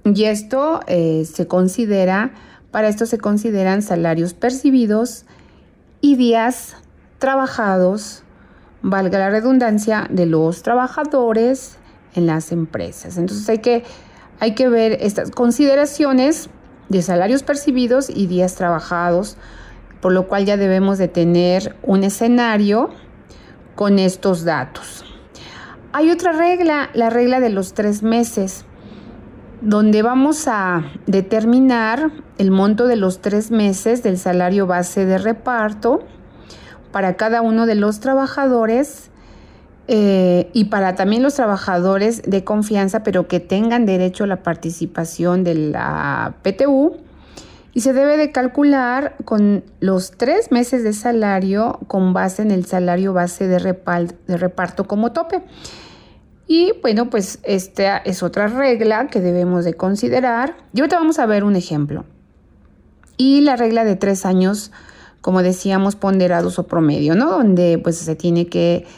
y 0.05 0.25
esto 0.25 0.81
eh, 0.87 1.25
se 1.25 1.47
considera, 1.47 2.33
para 2.71 2.88
esto 2.88 3.07
se 3.07 3.19
consideran 3.19 3.83
salarios 3.83 4.35
percibidos 4.35 5.25
y 6.00 6.17
días 6.17 6.77
trabajados, 7.19 8.23
valga 8.83 9.19
la 9.19 9.31
redundancia, 9.31 10.07
de 10.11 10.27
los 10.27 10.62
trabajadores 10.62 11.77
en 12.15 12.27
las 12.27 12.53
empresas. 12.53 13.19
Entonces 13.19 13.49
hay 13.49 13.59
que, 13.59 13.85
hay 14.38 14.55
que 14.55 14.69
ver 14.69 14.99
estas 15.00 15.31
consideraciones 15.31 16.50
de 16.88 17.03
salarios 17.03 17.43
percibidos 17.43 18.09
y 18.09 18.29
días 18.29 18.55
trabajados, 18.55 19.37
por 20.00 20.12
lo 20.12 20.29
cual 20.29 20.45
ya 20.45 20.57
debemos 20.57 20.99
de 20.99 21.09
tener 21.09 21.75
un 21.83 22.05
escenario 22.05 22.91
con 23.75 23.99
estos 23.99 24.45
datos. 24.45 25.05
Hay 25.92 26.11
otra 26.11 26.33
regla, 26.33 26.90
la 26.92 27.09
regla 27.09 27.40
de 27.40 27.49
los 27.49 27.73
tres 27.73 28.02
meses, 28.02 28.66
donde 29.62 30.02
vamos 30.02 30.47
a 30.47 30.85
determinar 31.07 32.11
el 32.37 32.50
monto 32.50 32.87
de 32.87 32.97
los 32.97 33.21
tres 33.21 33.50
meses 33.50 34.02
del 34.02 34.18
salario 34.18 34.66
base 34.66 35.07
de 35.07 35.16
reparto 35.16 36.00
para 36.92 37.16
cada 37.16 37.40
uno 37.40 37.64
de 37.64 37.75
los 37.75 38.00
trabajadores 38.00 39.11
eh, 39.88 40.50
y 40.52 40.66
para 40.66 40.95
también 40.95 41.23
los 41.23 41.35
trabajadores 41.35 42.21
de 42.23 42.45
confianza, 42.45 43.02
pero 43.02 43.26
que 43.26 43.40
tengan 43.40 43.87
derecho 43.87 44.25
a 44.25 44.26
la 44.26 44.42
participación 44.42 45.42
de 45.42 45.54
la 45.54 46.35
PTU. 46.42 46.99
Y 47.79 47.81
se 47.81 47.93
debe 47.93 48.17
de 48.17 48.33
calcular 48.33 49.15
con 49.25 49.63
los 49.79 50.11
tres 50.11 50.51
meses 50.51 50.83
de 50.83 50.93
salario 50.93 51.79
con 51.87 52.13
base 52.13 52.43
en 52.43 52.51
el 52.51 52.67
salario 52.67 53.13
base 53.13 53.47
de, 53.47 53.61
reparto 53.61 54.89
como 54.89 55.13
tope. 55.13 55.45
Y 56.49 56.73
bueno, 56.83 57.09
pues 57.09 57.39
esta 57.45 57.99
es 57.99 58.25
otra 58.25 58.49
regla 58.49 59.07
que 59.07 59.21
debemos 59.21 59.65
de 59.65 59.75
considerar. 59.75 60.57
Y 60.75 60.81
ahorita 60.81 60.99
vamos 60.99 61.21
a 61.21 61.27
ver 61.27 61.45
un 61.45 61.55
ejemplo. 61.55 62.05
Y 63.17 63.43
la 63.43 63.55
regla 63.55 63.85
de 63.85 63.95
tres 63.95 64.27
años, 64.27 64.73
como 65.21 65.45
decíamos, 65.45 65.95
ponderados 65.95 66.59
o 66.59 66.67
promedio, 66.67 67.15
¿no? 67.15 67.31
Donde 67.31 67.79
pues 67.79 67.97
se 67.97 68.17
tiene 68.17 68.49
que 68.49 68.89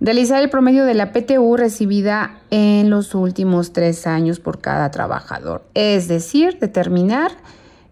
realizar 0.00 0.42
el 0.42 0.48
promedio 0.48 0.86
de 0.86 0.94
la 0.94 1.12
PTU 1.12 1.58
recibida 1.58 2.40
en 2.48 2.88
los 2.88 3.14
últimos 3.14 3.74
tres 3.74 4.06
años 4.06 4.40
por 4.40 4.62
cada 4.62 4.90
trabajador. 4.90 5.62
Es 5.74 6.08
decir, 6.08 6.58
determinar 6.58 7.32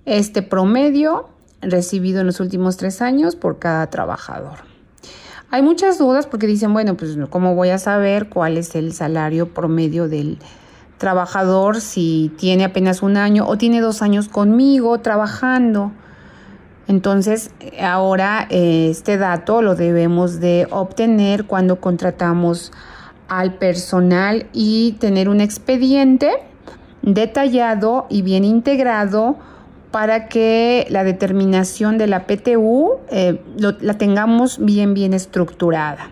este 0.08 0.42
promedio 0.42 1.28
recibido 1.60 2.20
en 2.20 2.26
los 2.26 2.40
últimos 2.40 2.76
tres 2.76 3.02
años 3.02 3.36
por 3.36 3.58
cada 3.58 3.88
trabajador. 3.88 4.58
Hay 5.50 5.62
muchas 5.62 5.98
dudas 5.98 6.26
porque 6.26 6.46
dicen, 6.46 6.72
bueno, 6.72 6.96
pues 6.96 7.16
¿cómo 7.30 7.54
voy 7.54 7.70
a 7.70 7.78
saber 7.78 8.28
cuál 8.28 8.56
es 8.56 8.74
el 8.74 8.92
salario 8.92 9.52
promedio 9.54 10.08
del 10.08 10.38
trabajador 10.98 11.80
si 11.80 12.32
tiene 12.36 12.64
apenas 12.64 13.02
un 13.02 13.16
año 13.16 13.46
o 13.46 13.56
tiene 13.56 13.80
dos 13.80 14.02
años 14.02 14.28
conmigo 14.28 14.98
trabajando? 14.98 15.92
Entonces, 16.86 17.50
ahora 17.80 18.46
este 18.50 19.18
dato 19.18 19.60
lo 19.60 19.74
debemos 19.74 20.40
de 20.40 20.66
obtener 20.70 21.44
cuando 21.44 21.80
contratamos 21.80 22.72
al 23.28 23.54
personal 23.54 24.46
y 24.54 24.92
tener 25.00 25.28
un 25.28 25.40
expediente 25.40 26.30
detallado 27.02 28.06
y 28.08 28.22
bien 28.22 28.44
integrado 28.44 29.36
para 29.90 30.28
que 30.28 30.87
la 30.90 31.04
determinación 31.04 31.99
de 31.99 32.07
la 32.07 32.26
PTU 32.26 32.99
eh, 33.11 33.40
la 33.80 33.95
tengamos 33.95 34.64
bien, 34.64 34.95
bien 34.95 35.14
estructurada. 35.14 36.11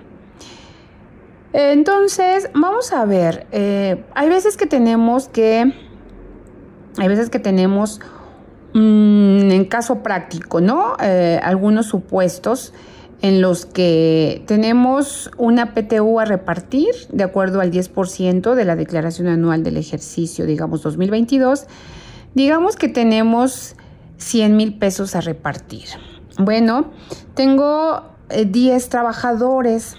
Entonces, 1.53 2.51
vamos 2.55 2.93
a 2.93 3.05
ver, 3.05 3.47
eh, 3.53 4.05
hay 4.15 4.29
veces 4.29 4.57
que 4.57 4.67
tenemos 4.67 5.29
que, 5.29 5.73
hay 6.99 7.09
veces 7.09 7.31
que 7.31 7.39
tenemos, 7.39 8.01
mm, 8.75 9.51
en 9.51 9.65
caso 9.65 10.03
práctico, 10.03 10.61
¿no? 10.61 10.97
Eh, 11.01 11.41
algunos 11.43 11.87
supuestos 11.87 12.75
en 13.23 13.41
los 13.41 13.65
que 13.65 14.43
tenemos 14.47 15.31
una 15.39 15.73
PTU 15.73 16.21
a 16.21 16.27
repartir 16.27 16.95
de 17.11 17.25
acuerdo 17.25 17.61
al 17.61 17.71
10% 17.71 18.55
de 18.55 18.65
la 18.67 18.77
declaración 18.77 19.29
anual 19.29 19.63
del 19.63 19.79
ejercicio, 19.79 20.45
digamos, 20.45 20.83
2022 20.83 21.67
Digamos 22.37 22.77
que 22.77 22.91
tenemos 22.91 23.77
100 24.19 24.59
mil 24.59 24.77
pesos 24.77 25.17
a 25.17 25.23
repartir. 25.23 25.87
Bueno, 26.39 26.91
tengo 27.33 28.11
10 28.29 28.85
eh, 28.85 28.89
trabajadores. 28.91 29.97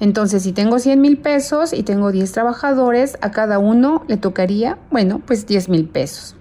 Entonces, 0.00 0.42
si 0.42 0.52
tengo 0.52 0.80
100 0.80 1.00
mil 1.00 1.18
pesos 1.18 1.72
y 1.72 1.84
tengo 1.84 2.10
10 2.10 2.32
trabajadores, 2.32 3.16
a 3.20 3.30
cada 3.30 3.60
uno 3.60 4.02
le 4.08 4.16
tocaría, 4.16 4.76
bueno, 4.90 5.22
pues 5.24 5.46
10 5.46 5.68
mil 5.68 5.88
pesos. 5.88 6.34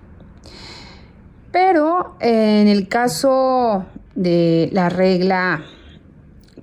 Pero 1.51 2.15
en 2.19 2.67
el 2.67 2.87
caso 2.87 3.85
de 4.15 4.69
la 4.73 4.89
regla 4.89 5.61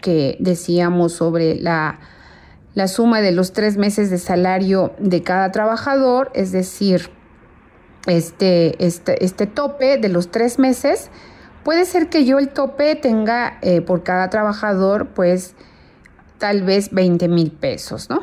que 0.01 0.37
decíamos 0.41 1.13
sobre 1.13 1.55
la, 1.61 2.01
la 2.75 2.89
suma 2.89 3.21
de 3.21 3.31
los 3.31 3.53
tres 3.53 3.77
meses 3.77 4.11
de 4.11 4.19
salario 4.19 4.95
de 4.99 5.23
cada 5.23 5.53
trabajador, 5.53 6.33
es 6.35 6.51
decir, 6.51 7.13
este, 8.07 8.85
este, 8.85 9.25
este 9.25 9.47
tope 9.47 9.99
de 9.99 10.09
los 10.09 10.31
tres 10.31 10.59
meses, 10.59 11.11
puede 11.63 11.85
ser 11.85 12.09
que 12.09 12.25
yo 12.25 12.39
el 12.39 12.49
tope 12.51 12.95
tenga 12.97 13.59
eh, 13.63 13.81
por 13.81 14.03
cada 14.03 14.31
trabajador, 14.31 15.09
pues 15.09 15.55
tal 16.39 16.63
vez 16.63 16.91
20 16.93 17.29
mil 17.29 17.51
pesos, 17.51 18.11
¿no? 18.11 18.21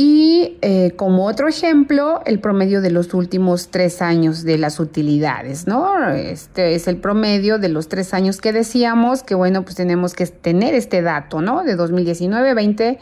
Y 0.00 0.58
eh, 0.62 0.92
como 0.94 1.26
otro 1.26 1.48
ejemplo, 1.48 2.22
el 2.24 2.38
promedio 2.38 2.80
de 2.80 2.92
los 2.92 3.14
últimos 3.14 3.70
tres 3.70 4.00
años 4.00 4.44
de 4.44 4.56
las 4.56 4.78
utilidades, 4.78 5.66
¿no? 5.66 6.08
Este 6.10 6.76
es 6.76 6.86
el 6.86 6.98
promedio 6.98 7.58
de 7.58 7.68
los 7.68 7.88
tres 7.88 8.14
años 8.14 8.40
que 8.40 8.52
decíamos 8.52 9.24
que, 9.24 9.34
bueno, 9.34 9.64
pues 9.64 9.74
tenemos 9.74 10.14
que 10.14 10.26
tener 10.26 10.74
este 10.74 11.02
dato, 11.02 11.40
¿no? 11.40 11.64
De 11.64 11.74
2019, 11.74 12.54
20 12.54 12.98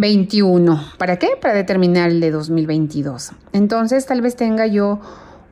21. 0.00 0.92
¿Para 0.98 1.18
qué? 1.18 1.30
Para 1.40 1.54
determinar 1.54 2.10
el 2.10 2.20
de 2.20 2.30
2022. 2.30 3.32
Entonces 3.52 4.06
tal 4.06 4.22
vez 4.22 4.34
tenga 4.34 4.66
yo 4.66 5.00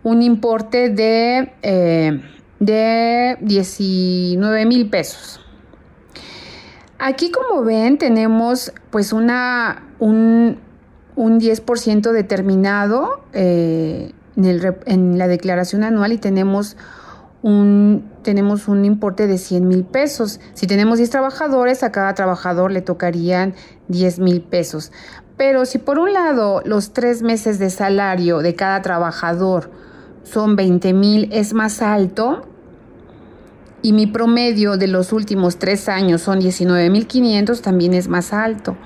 un 0.03 0.23
importe 0.23 0.89
de, 0.89 1.53
eh, 1.63 2.21
de 2.59 3.37
19 3.41 4.67
mil 4.67 4.89
pesos. 4.89 5.41
Aquí 6.99 7.31
como 7.31 7.63
ven 7.63 7.99
tenemos 7.99 8.73
pues 8.91 9.13
una, 9.13 9.85
un, 10.01 10.59
un 11.15 11.41
10% 11.41 12.11
determinado 12.11 13.23
eh, 13.33 14.13
en, 14.37 15.19
la 15.19 15.29
declaración 15.29 15.85
anual 15.85 16.13
y 16.13 16.19
tenemos 16.19 16.77
un, 17.43 18.11
tenemos 18.23 18.69
un 18.69 18.85
importe 18.85 19.27
de 19.27 19.39
100 19.39 19.67
mil 19.67 19.85
pesos. 19.85 20.41
Si 20.55 20.67
tenemos 20.67 20.99
10 20.99 21.11
trabajadores, 21.11 21.83
a 21.83 21.93
cada 21.93 22.15
trabajador 22.15 22.73
le 22.73 22.83
tocarían 22.83 23.55
10 23.89 24.19
mil 24.19 24.43
pesos. 24.43 24.93
Pero 25.37 25.65
si 25.65 25.79
por 25.79 25.99
un 25.99 26.13
lado 26.13 26.63
los 26.65 26.93
tres 26.93 27.23
meses 27.23 27.59
de 27.59 27.71
salario 27.71 28.39
de 28.39 28.55
cada 28.55 28.83
trabajador 28.83 29.71
son 30.25 30.57
20 30.57 30.93
mil, 30.93 31.29
es 31.33 31.55
más 31.55 31.81
alto, 31.81 32.43
y 33.81 33.93
mi 33.93 34.09
promedio 34.09 34.77
de 34.77 34.89
los 34.89 35.13
últimos 35.13 35.59
tres 35.59 35.89
años 35.89 36.23
son 36.23 36.41
19.500, 36.41 37.61
también 37.61 37.95
es 37.95 38.09
más 38.09 38.33
alto. 38.33 38.77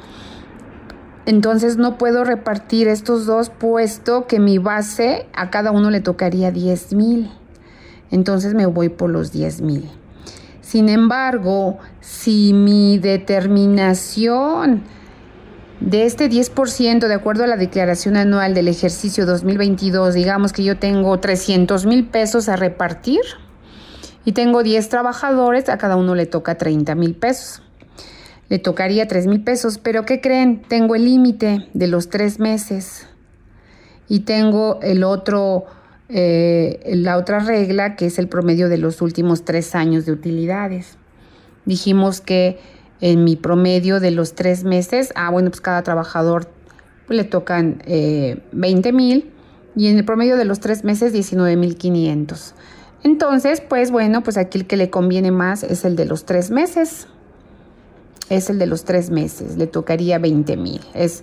Entonces 1.24 1.76
no 1.78 1.96
puedo 1.98 2.24
repartir 2.24 2.88
estos 2.88 3.26
dos 3.26 3.48
puesto 3.48 4.26
que 4.26 4.38
mi 4.38 4.58
base 4.58 5.26
a 5.34 5.50
cada 5.50 5.70
uno 5.70 5.90
le 5.90 6.00
tocaría 6.00 6.52
10.000. 6.52 7.41
Entonces 8.12 8.54
me 8.54 8.66
voy 8.66 8.90
por 8.90 9.10
los 9.10 9.34
10.000. 9.34 9.82
Sin 10.60 10.88
embargo, 10.88 11.78
si 12.00 12.52
mi 12.52 12.98
determinación 12.98 14.84
de 15.80 16.06
este 16.06 16.30
10%, 16.30 17.08
de 17.08 17.14
acuerdo 17.14 17.42
a 17.42 17.48
la 17.48 17.56
declaración 17.56 18.16
anual 18.16 18.54
del 18.54 18.68
ejercicio 18.68 19.26
2022, 19.26 20.14
digamos 20.14 20.52
que 20.52 20.62
yo 20.62 20.78
tengo 20.78 21.18
300 21.18 21.86
mil 21.86 22.06
pesos 22.06 22.48
a 22.48 22.54
repartir 22.54 23.20
y 24.24 24.32
tengo 24.32 24.62
10 24.62 24.88
trabajadores, 24.88 25.68
a 25.68 25.78
cada 25.78 25.96
uno 25.96 26.14
le 26.14 26.26
toca 26.26 26.56
30 26.56 26.94
mil 26.94 27.16
pesos. 27.16 27.62
Le 28.48 28.58
tocaría 28.58 29.08
3 29.08 29.26
mil 29.26 29.42
pesos, 29.42 29.78
pero 29.78 30.04
¿qué 30.04 30.20
creen? 30.20 30.62
Tengo 30.62 30.94
el 30.94 31.06
límite 31.06 31.68
de 31.74 31.86
los 31.88 32.10
tres 32.10 32.38
meses 32.38 33.06
y 34.08 34.20
tengo 34.20 34.78
el 34.82 35.04
otro, 35.04 35.64
eh, 36.14 36.80
la 36.94 37.16
otra 37.16 37.38
regla 37.38 37.96
que 37.96 38.06
es 38.06 38.18
el 38.18 38.28
promedio 38.28 38.68
de 38.68 38.78
los 38.78 39.00
últimos 39.00 39.44
tres 39.44 39.74
años 39.74 40.04
de 40.04 40.12
utilidades. 40.12 40.98
Dijimos 41.64 42.20
que 42.20 42.58
en 43.00 43.24
mi 43.24 43.36
promedio 43.36 43.98
de 43.98 44.10
los 44.10 44.34
tres 44.34 44.62
meses, 44.64 45.12
ah, 45.16 45.30
bueno, 45.30 45.50
pues 45.50 45.60
cada 45.60 45.82
trabajador 45.82 46.48
le 47.08 47.24
tocan 47.24 47.82
20 47.86 47.88
eh, 47.88 48.92
mil 48.92 49.30
y 49.74 49.88
en 49.88 49.98
el 49.98 50.04
promedio 50.04 50.36
de 50.36 50.44
los 50.44 50.60
tres 50.60 50.84
meses 50.84 51.12
19 51.12 51.56
mil 51.56 51.76
500. 51.76 52.54
Entonces, 53.04 53.60
pues 53.60 53.90
bueno, 53.90 54.22
pues 54.22 54.36
aquí 54.36 54.58
el 54.58 54.66
que 54.66 54.76
le 54.76 54.90
conviene 54.90 55.30
más 55.30 55.62
es 55.62 55.84
el 55.84 55.96
de 55.96 56.04
los 56.04 56.24
tres 56.24 56.50
meses. 56.50 57.08
Es 58.28 58.50
el 58.50 58.58
de 58.58 58.66
los 58.66 58.84
tres 58.84 59.10
meses, 59.10 59.56
le 59.56 59.66
tocaría 59.66 60.18
20 60.18 60.56
mil. 60.56 60.80
Es, 60.94 61.22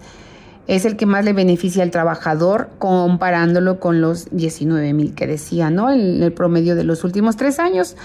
es 0.70 0.86
el 0.86 0.98
que 0.98 1.08
más 1.08 1.26
le 1.26 1.34
beneficia 1.34 1.82
al 1.82 1.90
trabajador 1.90 2.70
comparándolo 2.78 3.80
con 3.80 4.02
los 4.02 4.28
19 4.30 4.94
mil 4.94 5.16
que 5.16 5.26
decía, 5.26 5.72
¿no? 5.72 5.90
En 5.90 6.22
el 6.22 6.32
promedio 6.32 6.76
de 6.76 6.84
los 6.84 7.04
últimos 7.04 7.38
tres 7.38 7.58
años. 7.58 7.96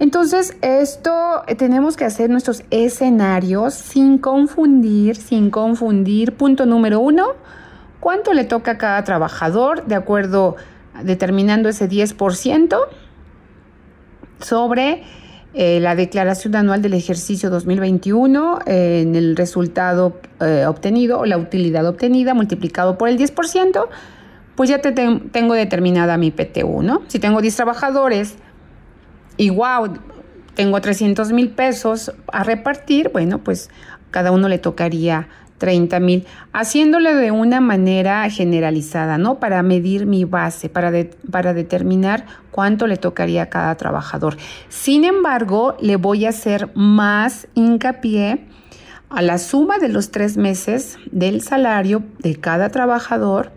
Entonces, 0.00 0.56
esto 0.62 1.44
eh, 1.46 1.54
tenemos 1.54 1.96
que 1.96 2.04
hacer 2.04 2.28
nuestros 2.28 2.64
escenarios 2.70 3.74
sin 3.74 4.18
confundir, 4.18 5.14
sin 5.14 5.50
confundir. 5.50 6.32
Punto 6.32 6.66
número 6.66 6.98
uno, 6.98 7.34
¿cuánto 8.00 8.32
le 8.32 8.42
toca 8.42 8.72
a 8.72 8.78
cada 8.78 9.04
trabajador 9.04 9.86
de 9.86 9.94
acuerdo 9.94 10.56
determinando 11.04 11.68
ese 11.68 11.88
10% 11.88 12.78
sobre 14.40 15.04
eh, 15.54 15.80
la 15.80 15.94
declaración 15.94 16.56
anual 16.56 16.82
del 16.82 16.94
ejercicio 16.94 17.50
2021 17.50 18.60
eh, 18.66 19.02
en 19.02 19.14
el 19.14 19.36
resultado 19.36 20.20
obtenido 20.66 21.20
o 21.20 21.24
la 21.24 21.38
utilidad 21.38 21.86
obtenida 21.86 22.34
multiplicado 22.34 22.98
por 22.98 23.08
el 23.08 23.16
10%, 23.16 23.86
pues 24.56 24.68
ya 24.68 24.80
te 24.80 24.90
tengo 24.92 25.54
determinada 25.54 26.16
mi 26.16 26.32
PTU, 26.32 26.82
¿no? 26.82 27.02
Si 27.06 27.20
tengo 27.20 27.40
10 27.40 27.54
trabajadores 27.54 28.34
y 29.36 29.50
wow, 29.50 29.98
tengo 30.54 30.80
300 30.80 31.32
mil 31.32 31.50
pesos 31.50 32.12
a 32.32 32.44
repartir, 32.44 33.10
bueno, 33.12 33.38
pues 33.38 33.70
cada 34.10 34.30
uno 34.30 34.48
le 34.48 34.58
tocaría 34.58 35.28
30 35.62 36.00
mil, 36.00 36.26
haciéndole 36.52 37.14
de 37.14 37.30
una 37.30 37.60
manera 37.60 38.28
generalizada, 38.30 39.16
¿no? 39.16 39.38
Para 39.38 39.62
medir 39.62 40.06
mi 40.06 40.24
base, 40.24 40.68
para, 40.68 40.90
para 41.30 41.54
determinar 41.54 42.26
cuánto 42.50 42.88
le 42.88 42.96
tocaría 42.96 43.44
a 43.44 43.48
cada 43.48 43.76
trabajador. 43.76 44.36
Sin 44.68 45.04
embargo, 45.04 45.76
le 45.80 45.94
voy 45.94 46.26
a 46.26 46.30
hacer 46.30 46.72
más 46.74 47.46
hincapié 47.54 48.44
a 49.08 49.22
la 49.22 49.38
suma 49.38 49.78
de 49.78 49.88
los 49.88 50.10
tres 50.10 50.36
meses 50.36 50.98
del 51.12 51.42
salario 51.42 52.02
de 52.18 52.34
cada 52.34 52.70
trabajador 52.70 53.52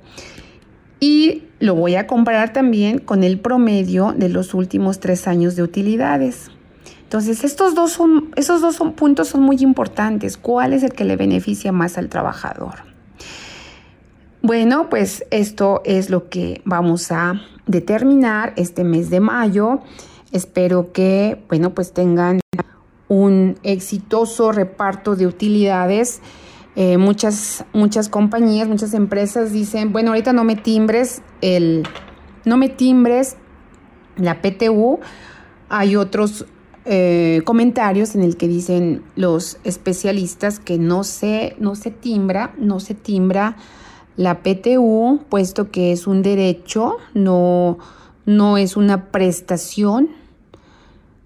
y 0.99 1.45
lo 1.59 1.73
voy 1.73 1.95
a 1.95 2.05
comparar 2.05 2.53
también 2.53 2.99
con 2.99 3.23
el 3.23 3.39
promedio 3.39 4.13
de 4.15 4.29
los 4.29 4.53
últimos 4.53 4.99
tres 4.99 5.27
años 5.27 5.55
de 5.55 5.63
utilidades. 5.63 6.51
Entonces, 7.05 7.43
estos 7.43 7.75
dos 7.75 7.93
son, 7.93 8.31
esos 8.35 8.61
dos 8.61 8.75
son, 8.75 8.93
puntos 8.93 9.29
son 9.29 9.41
muy 9.41 9.57
importantes. 9.61 10.37
¿Cuál 10.37 10.73
es 10.73 10.83
el 10.83 10.91
que 10.91 11.05
le 11.05 11.15
beneficia 11.15 11.71
más 11.71 11.97
al 11.97 12.09
trabajador? 12.09 12.79
Bueno, 14.41 14.89
pues 14.89 15.23
esto 15.31 15.81
es 15.85 16.09
lo 16.09 16.29
que 16.29 16.61
vamos 16.65 17.11
a 17.11 17.41
determinar 17.65 18.53
este 18.57 18.83
mes 18.83 19.09
de 19.09 19.19
mayo. 19.19 19.79
Espero 20.31 20.91
que, 20.91 21.43
bueno, 21.47 21.73
pues 21.73 21.93
tengan 21.93 22.41
un 23.07 23.57
exitoso 23.63 24.51
reparto 24.51 25.15
de 25.15 25.27
utilidades 25.27 26.21
eh, 26.75 26.97
muchas, 26.97 27.63
muchas 27.71 28.09
compañías, 28.09 28.67
muchas 28.67 28.93
empresas 28.93 29.53
dicen, 29.53 29.93
bueno, 29.93 30.09
ahorita 30.09 30.33
no 30.33 30.43
me 30.43 30.57
timbres 30.57 31.21
el, 31.39 31.87
no 32.43 32.57
me 32.57 32.67
timbres 32.67 33.37
la 34.17 34.41
PTU. 34.41 34.99
Hay 35.69 35.95
otros 35.95 36.45
eh, 36.85 37.41
comentarios 37.45 38.13
en 38.13 38.21
el 38.21 38.37
que 38.37 38.47
dicen 38.47 39.03
los 39.15 39.57
especialistas 39.63 40.59
que 40.59 40.77
no 40.77 41.03
se, 41.03 41.55
no 41.59 41.75
se 41.75 41.89
timbra, 41.89 42.53
no 42.59 42.79
se 42.79 42.93
timbra 42.93 43.57
la 44.17 44.43
PTU, 44.43 45.21
puesto 45.27 45.71
que 45.71 45.91
es 45.91 46.05
un 46.05 46.21
derecho, 46.21 46.97
no, 47.15 47.79
no 48.25 48.57
es 48.57 48.77
una 48.77 49.11
prestación. 49.11 50.09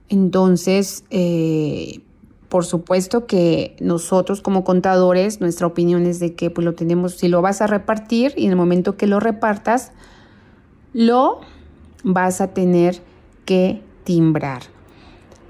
Entonces, 0.07 1.03
eh, 1.09 1.99
por 2.47 2.65
supuesto 2.65 3.27
que 3.27 3.75
nosotros 3.79 4.41
como 4.41 4.63
contadores, 4.63 5.41
nuestra 5.41 5.67
opinión 5.67 6.05
es 6.05 6.19
de 6.19 6.35
que 6.35 6.49
pues 6.49 6.63
lo 6.63 6.73
tenemos, 6.73 7.15
si 7.15 7.27
lo 7.27 7.41
vas 7.41 7.61
a 7.61 7.67
repartir 7.67 8.33
y 8.37 8.45
en 8.45 8.51
el 8.51 8.55
momento 8.55 8.97
que 8.97 9.07
lo 9.07 9.19
repartas, 9.19 9.91
lo 10.93 11.41
vas 12.03 12.41
a 12.41 12.53
tener 12.53 13.01
que 13.45 13.81
timbrar. 14.03 14.78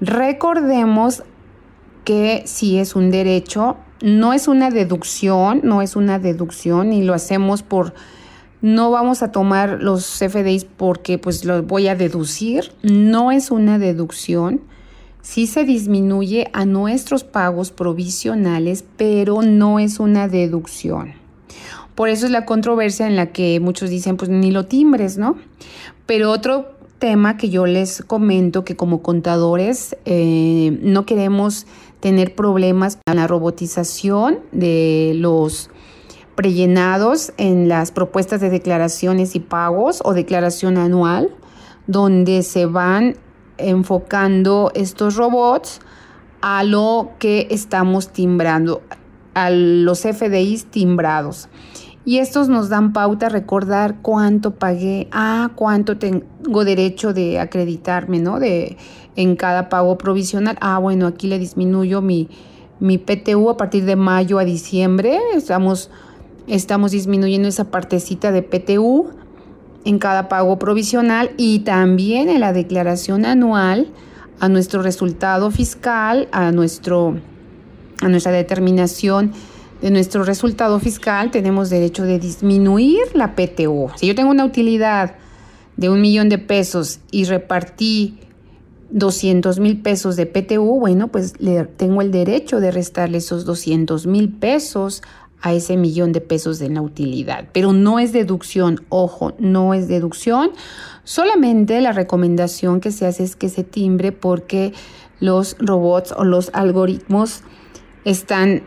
Recordemos 0.00 1.22
que 2.04 2.42
si 2.46 2.78
es 2.78 2.96
un 2.96 3.10
derecho, 3.10 3.76
no 4.02 4.32
es 4.32 4.48
una 4.48 4.70
deducción, 4.70 5.60
no 5.62 5.82
es 5.82 5.96
una 5.96 6.18
deducción 6.18 6.92
y 6.92 7.02
lo 7.02 7.14
hacemos 7.14 7.62
por 7.62 7.94
no 8.62 8.90
vamos 8.90 9.22
a 9.22 9.32
tomar 9.32 9.82
los 9.82 10.18
CFDIs 10.18 10.64
porque 10.64 11.16
pues 11.16 11.44
lo 11.44 11.62
voy 11.62 11.88
a 11.88 11.96
deducir, 11.96 12.72
no 12.82 13.32
es 13.32 13.50
una 13.50 13.78
deducción 13.78 14.60
sí 15.22 15.46
se 15.46 15.64
disminuye 15.64 16.48
a 16.52 16.64
nuestros 16.64 17.24
pagos 17.24 17.70
provisionales, 17.70 18.84
pero 18.96 19.42
no 19.42 19.78
es 19.78 20.00
una 20.00 20.28
deducción. 20.28 21.14
Por 21.94 22.08
eso 22.08 22.26
es 22.26 22.32
la 22.32 22.46
controversia 22.46 23.06
en 23.06 23.16
la 23.16 23.26
que 23.32 23.60
muchos 23.60 23.90
dicen, 23.90 24.16
pues 24.16 24.30
ni 24.30 24.50
lo 24.50 24.66
timbres, 24.66 25.18
¿no? 25.18 25.36
Pero 26.06 26.30
otro 26.30 26.72
tema 27.00 27.36
que 27.36 27.50
yo 27.50 27.66
les 27.66 28.02
comento 28.02 28.64
que 28.64 28.76
como 28.76 29.02
contadores 29.02 29.96
eh, 30.04 30.78
no 30.82 31.04
queremos 31.06 31.66
tener 31.98 32.36
problemas 32.36 32.98
con 33.04 33.16
la 33.16 33.26
robotización 33.26 34.38
de 34.52 35.14
los 35.16 35.70
prellenados 36.36 37.32
en 37.36 37.68
las 37.68 37.90
propuestas 37.90 38.40
de 38.40 38.50
declaraciones 38.50 39.34
y 39.34 39.40
pagos 39.40 40.00
o 40.04 40.14
declaración 40.14 40.78
anual, 40.78 41.34
donde 41.88 42.42
se 42.42 42.66
van 42.66 43.16
enfocando 43.58 44.70
estos 44.74 45.16
robots 45.16 45.80
a 46.40 46.64
lo 46.64 47.10
que 47.18 47.48
estamos 47.50 48.10
timbrando, 48.12 48.82
a 49.34 49.50
los 49.50 50.00
FDIs 50.02 50.66
timbrados. 50.66 51.48
Y 52.04 52.18
estos 52.18 52.48
nos 52.48 52.70
dan 52.70 52.92
pauta 52.92 53.26
a 53.26 53.28
recordar 53.28 53.96
cuánto 54.00 54.54
pagué, 54.54 55.08
ah, 55.12 55.50
cuánto 55.54 55.98
tengo 55.98 56.64
derecho 56.64 57.12
de 57.12 57.38
acreditarme, 57.38 58.20
¿no? 58.20 58.40
De, 58.40 58.78
en 59.16 59.36
cada 59.36 59.68
pago 59.68 59.98
provisional. 59.98 60.56
Ah, 60.60 60.78
bueno, 60.78 61.06
aquí 61.06 61.26
le 61.26 61.38
disminuyo 61.38 62.00
mi, 62.00 62.28
mi 62.80 62.96
PTU 62.96 63.50
a 63.50 63.56
partir 63.56 63.84
de 63.84 63.96
mayo 63.96 64.38
a 64.38 64.44
diciembre. 64.44 65.18
Estamos, 65.34 65.90
estamos 66.46 66.92
disminuyendo 66.92 67.48
esa 67.48 67.70
partecita 67.70 68.32
de 68.32 68.42
PTU 68.42 69.10
en 69.84 69.98
cada 69.98 70.28
pago 70.28 70.58
provisional 70.58 71.32
y 71.36 71.60
también 71.60 72.28
en 72.28 72.40
la 72.40 72.52
declaración 72.52 73.26
anual 73.26 73.88
a 74.40 74.48
nuestro 74.48 74.82
resultado 74.82 75.50
fiscal, 75.50 76.28
a, 76.32 76.50
nuestro, 76.50 77.16
a 78.00 78.08
nuestra 78.08 78.32
determinación 78.32 79.32
de 79.80 79.90
nuestro 79.90 80.24
resultado 80.24 80.78
fiscal, 80.80 81.30
tenemos 81.30 81.70
derecho 81.70 82.04
de 82.04 82.18
disminuir 82.18 83.00
la 83.14 83.34
PTU. 83.34 83.90
Si 83.96 84.06
yo 84.06 84.14
tengo 84.14 84.30
una 84.30 84.44
utilidad 84.44 85.16
de 85.76 85.88
un 85.88 86.00
millón 86.00 86.28
de 86.28 86.38
pesos 86.38 87.00
y 87.10 87.24
repartí 87.24 88.18
200 88.90 89.60
mil 89.60 89.80
pesos 89.80 90.16
de 90.16 90.26
PTU, 90.26 90.78
bueno, 90.78 91.08
pues 91.08 91.40
le 91.40 91.64
tengo 91.64 92.02
el 92.02 92.10
derecho 92.10 92.60
de 92.60 92.70
restarle 92.70 93.18
esos 93.18 93.44
200 93.44 94.06
mil 94.06 94.30
pesos 94.30 95.02
a 95.42 95.54
ese 95.54 95.76
millón 95.76 96.12
de 96.12 96.20
pesos 96.20 96.58
de 96.58 96.68
la 96.68 96.82
utilidad. 96.82 97.48
Pero 97.52 97.72
no 97.72 97.98
es 97.98 98.12
deducción, 98.12 98.84
ojo, 98.90 99.32
no 99.38 99.72
es 99.72 99.88
deducción. 99.88 100.50
Solamente 101.04 101.80
la 101.80 101.92
recomendación 101.92 102.80
que 102.80 102.90
se 102.90 103.06
hace 103.06 103.24
es 103.24 103.36
que 103.36 103.48
se 103.48 103.64
timbre 103.64 104.12
porque 104.12 104.74
los 105.18 105.56
robots 105.58 106.12
o 106.16 106.24
los 106.24 106.50
algoritmos 106.52 107.42
están 108.04 108.62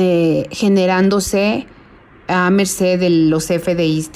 eh, 0.00 0.46
generándose 0.52 1.66
a 2.28 2.50
merced 2.50 3.00
de 3.00 3.10
los 3.10 3.46
FDIs 3.46 4.12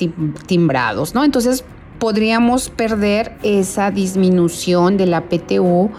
timbrados, 0.46 1.12
¿no? 1.12 1.24
Entonces 1.24 1.64
podríamos 1.98 2.70
perder 2.70 3.36
esa 3.42 3.90
disminución 3.90 4.96
de 4.96 5.06
la 5.06 5.28
PTU 5.28 5.90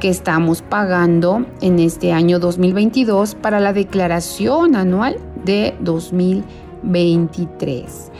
que 0.00 0.08
estamos 0.08 0.62
pagando 0.62 1.44
en 1.60 1.78
este 1.78 2.12
año 2.12 2.38
2022 2.38 3.34
para 3.34 3.60
la 3.60 3.74
declaración 3.74 4.74
anual 4.74 5.18
de 5.44 5.74
2023. 5.80 8.10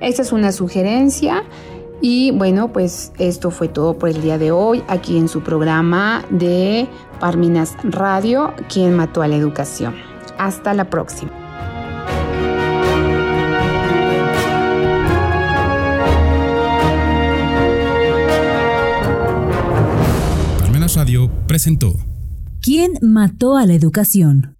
Esta 0.00 0.22
es 0.22 0.30
una 0.30 0.52
sugerencia 0.52 1.42
y 2.00 2.30
bueno, 2.30 2.72
pues 2.72 3.10
esto 3.18 3.50
fue 3.50 3.66
todo 3.66 3.98
por 3.98 4.08
el 4.08 4.22
día 4.22 4.38
de 4.38 4.52
hoy 4.52 4.84
aquí 4.86 5.18
en 5.18 5.26
su 5.26 5.42
programa 5.42 6.24
de 6.30 6.86
Parminas 7.18 7.76
Radio, 7.82 8.54
quien 8.72 8.94
mató 8.94 9.22
a 9.22 9.28
la 9.28 9.34
educación. 9.34 10.09
Hasta 10.40 10.72
la 10.72 10.88
próxima. 10.88 11.30
Parmenas 20.60 20.96
Radio 20.96 21.30
presentó 21.46 21.92
¿Quién 22.62 22.92
mató 23.02 23.58
a 23.58 23.66
la 23.66 23.74
educación? 23.74 24.56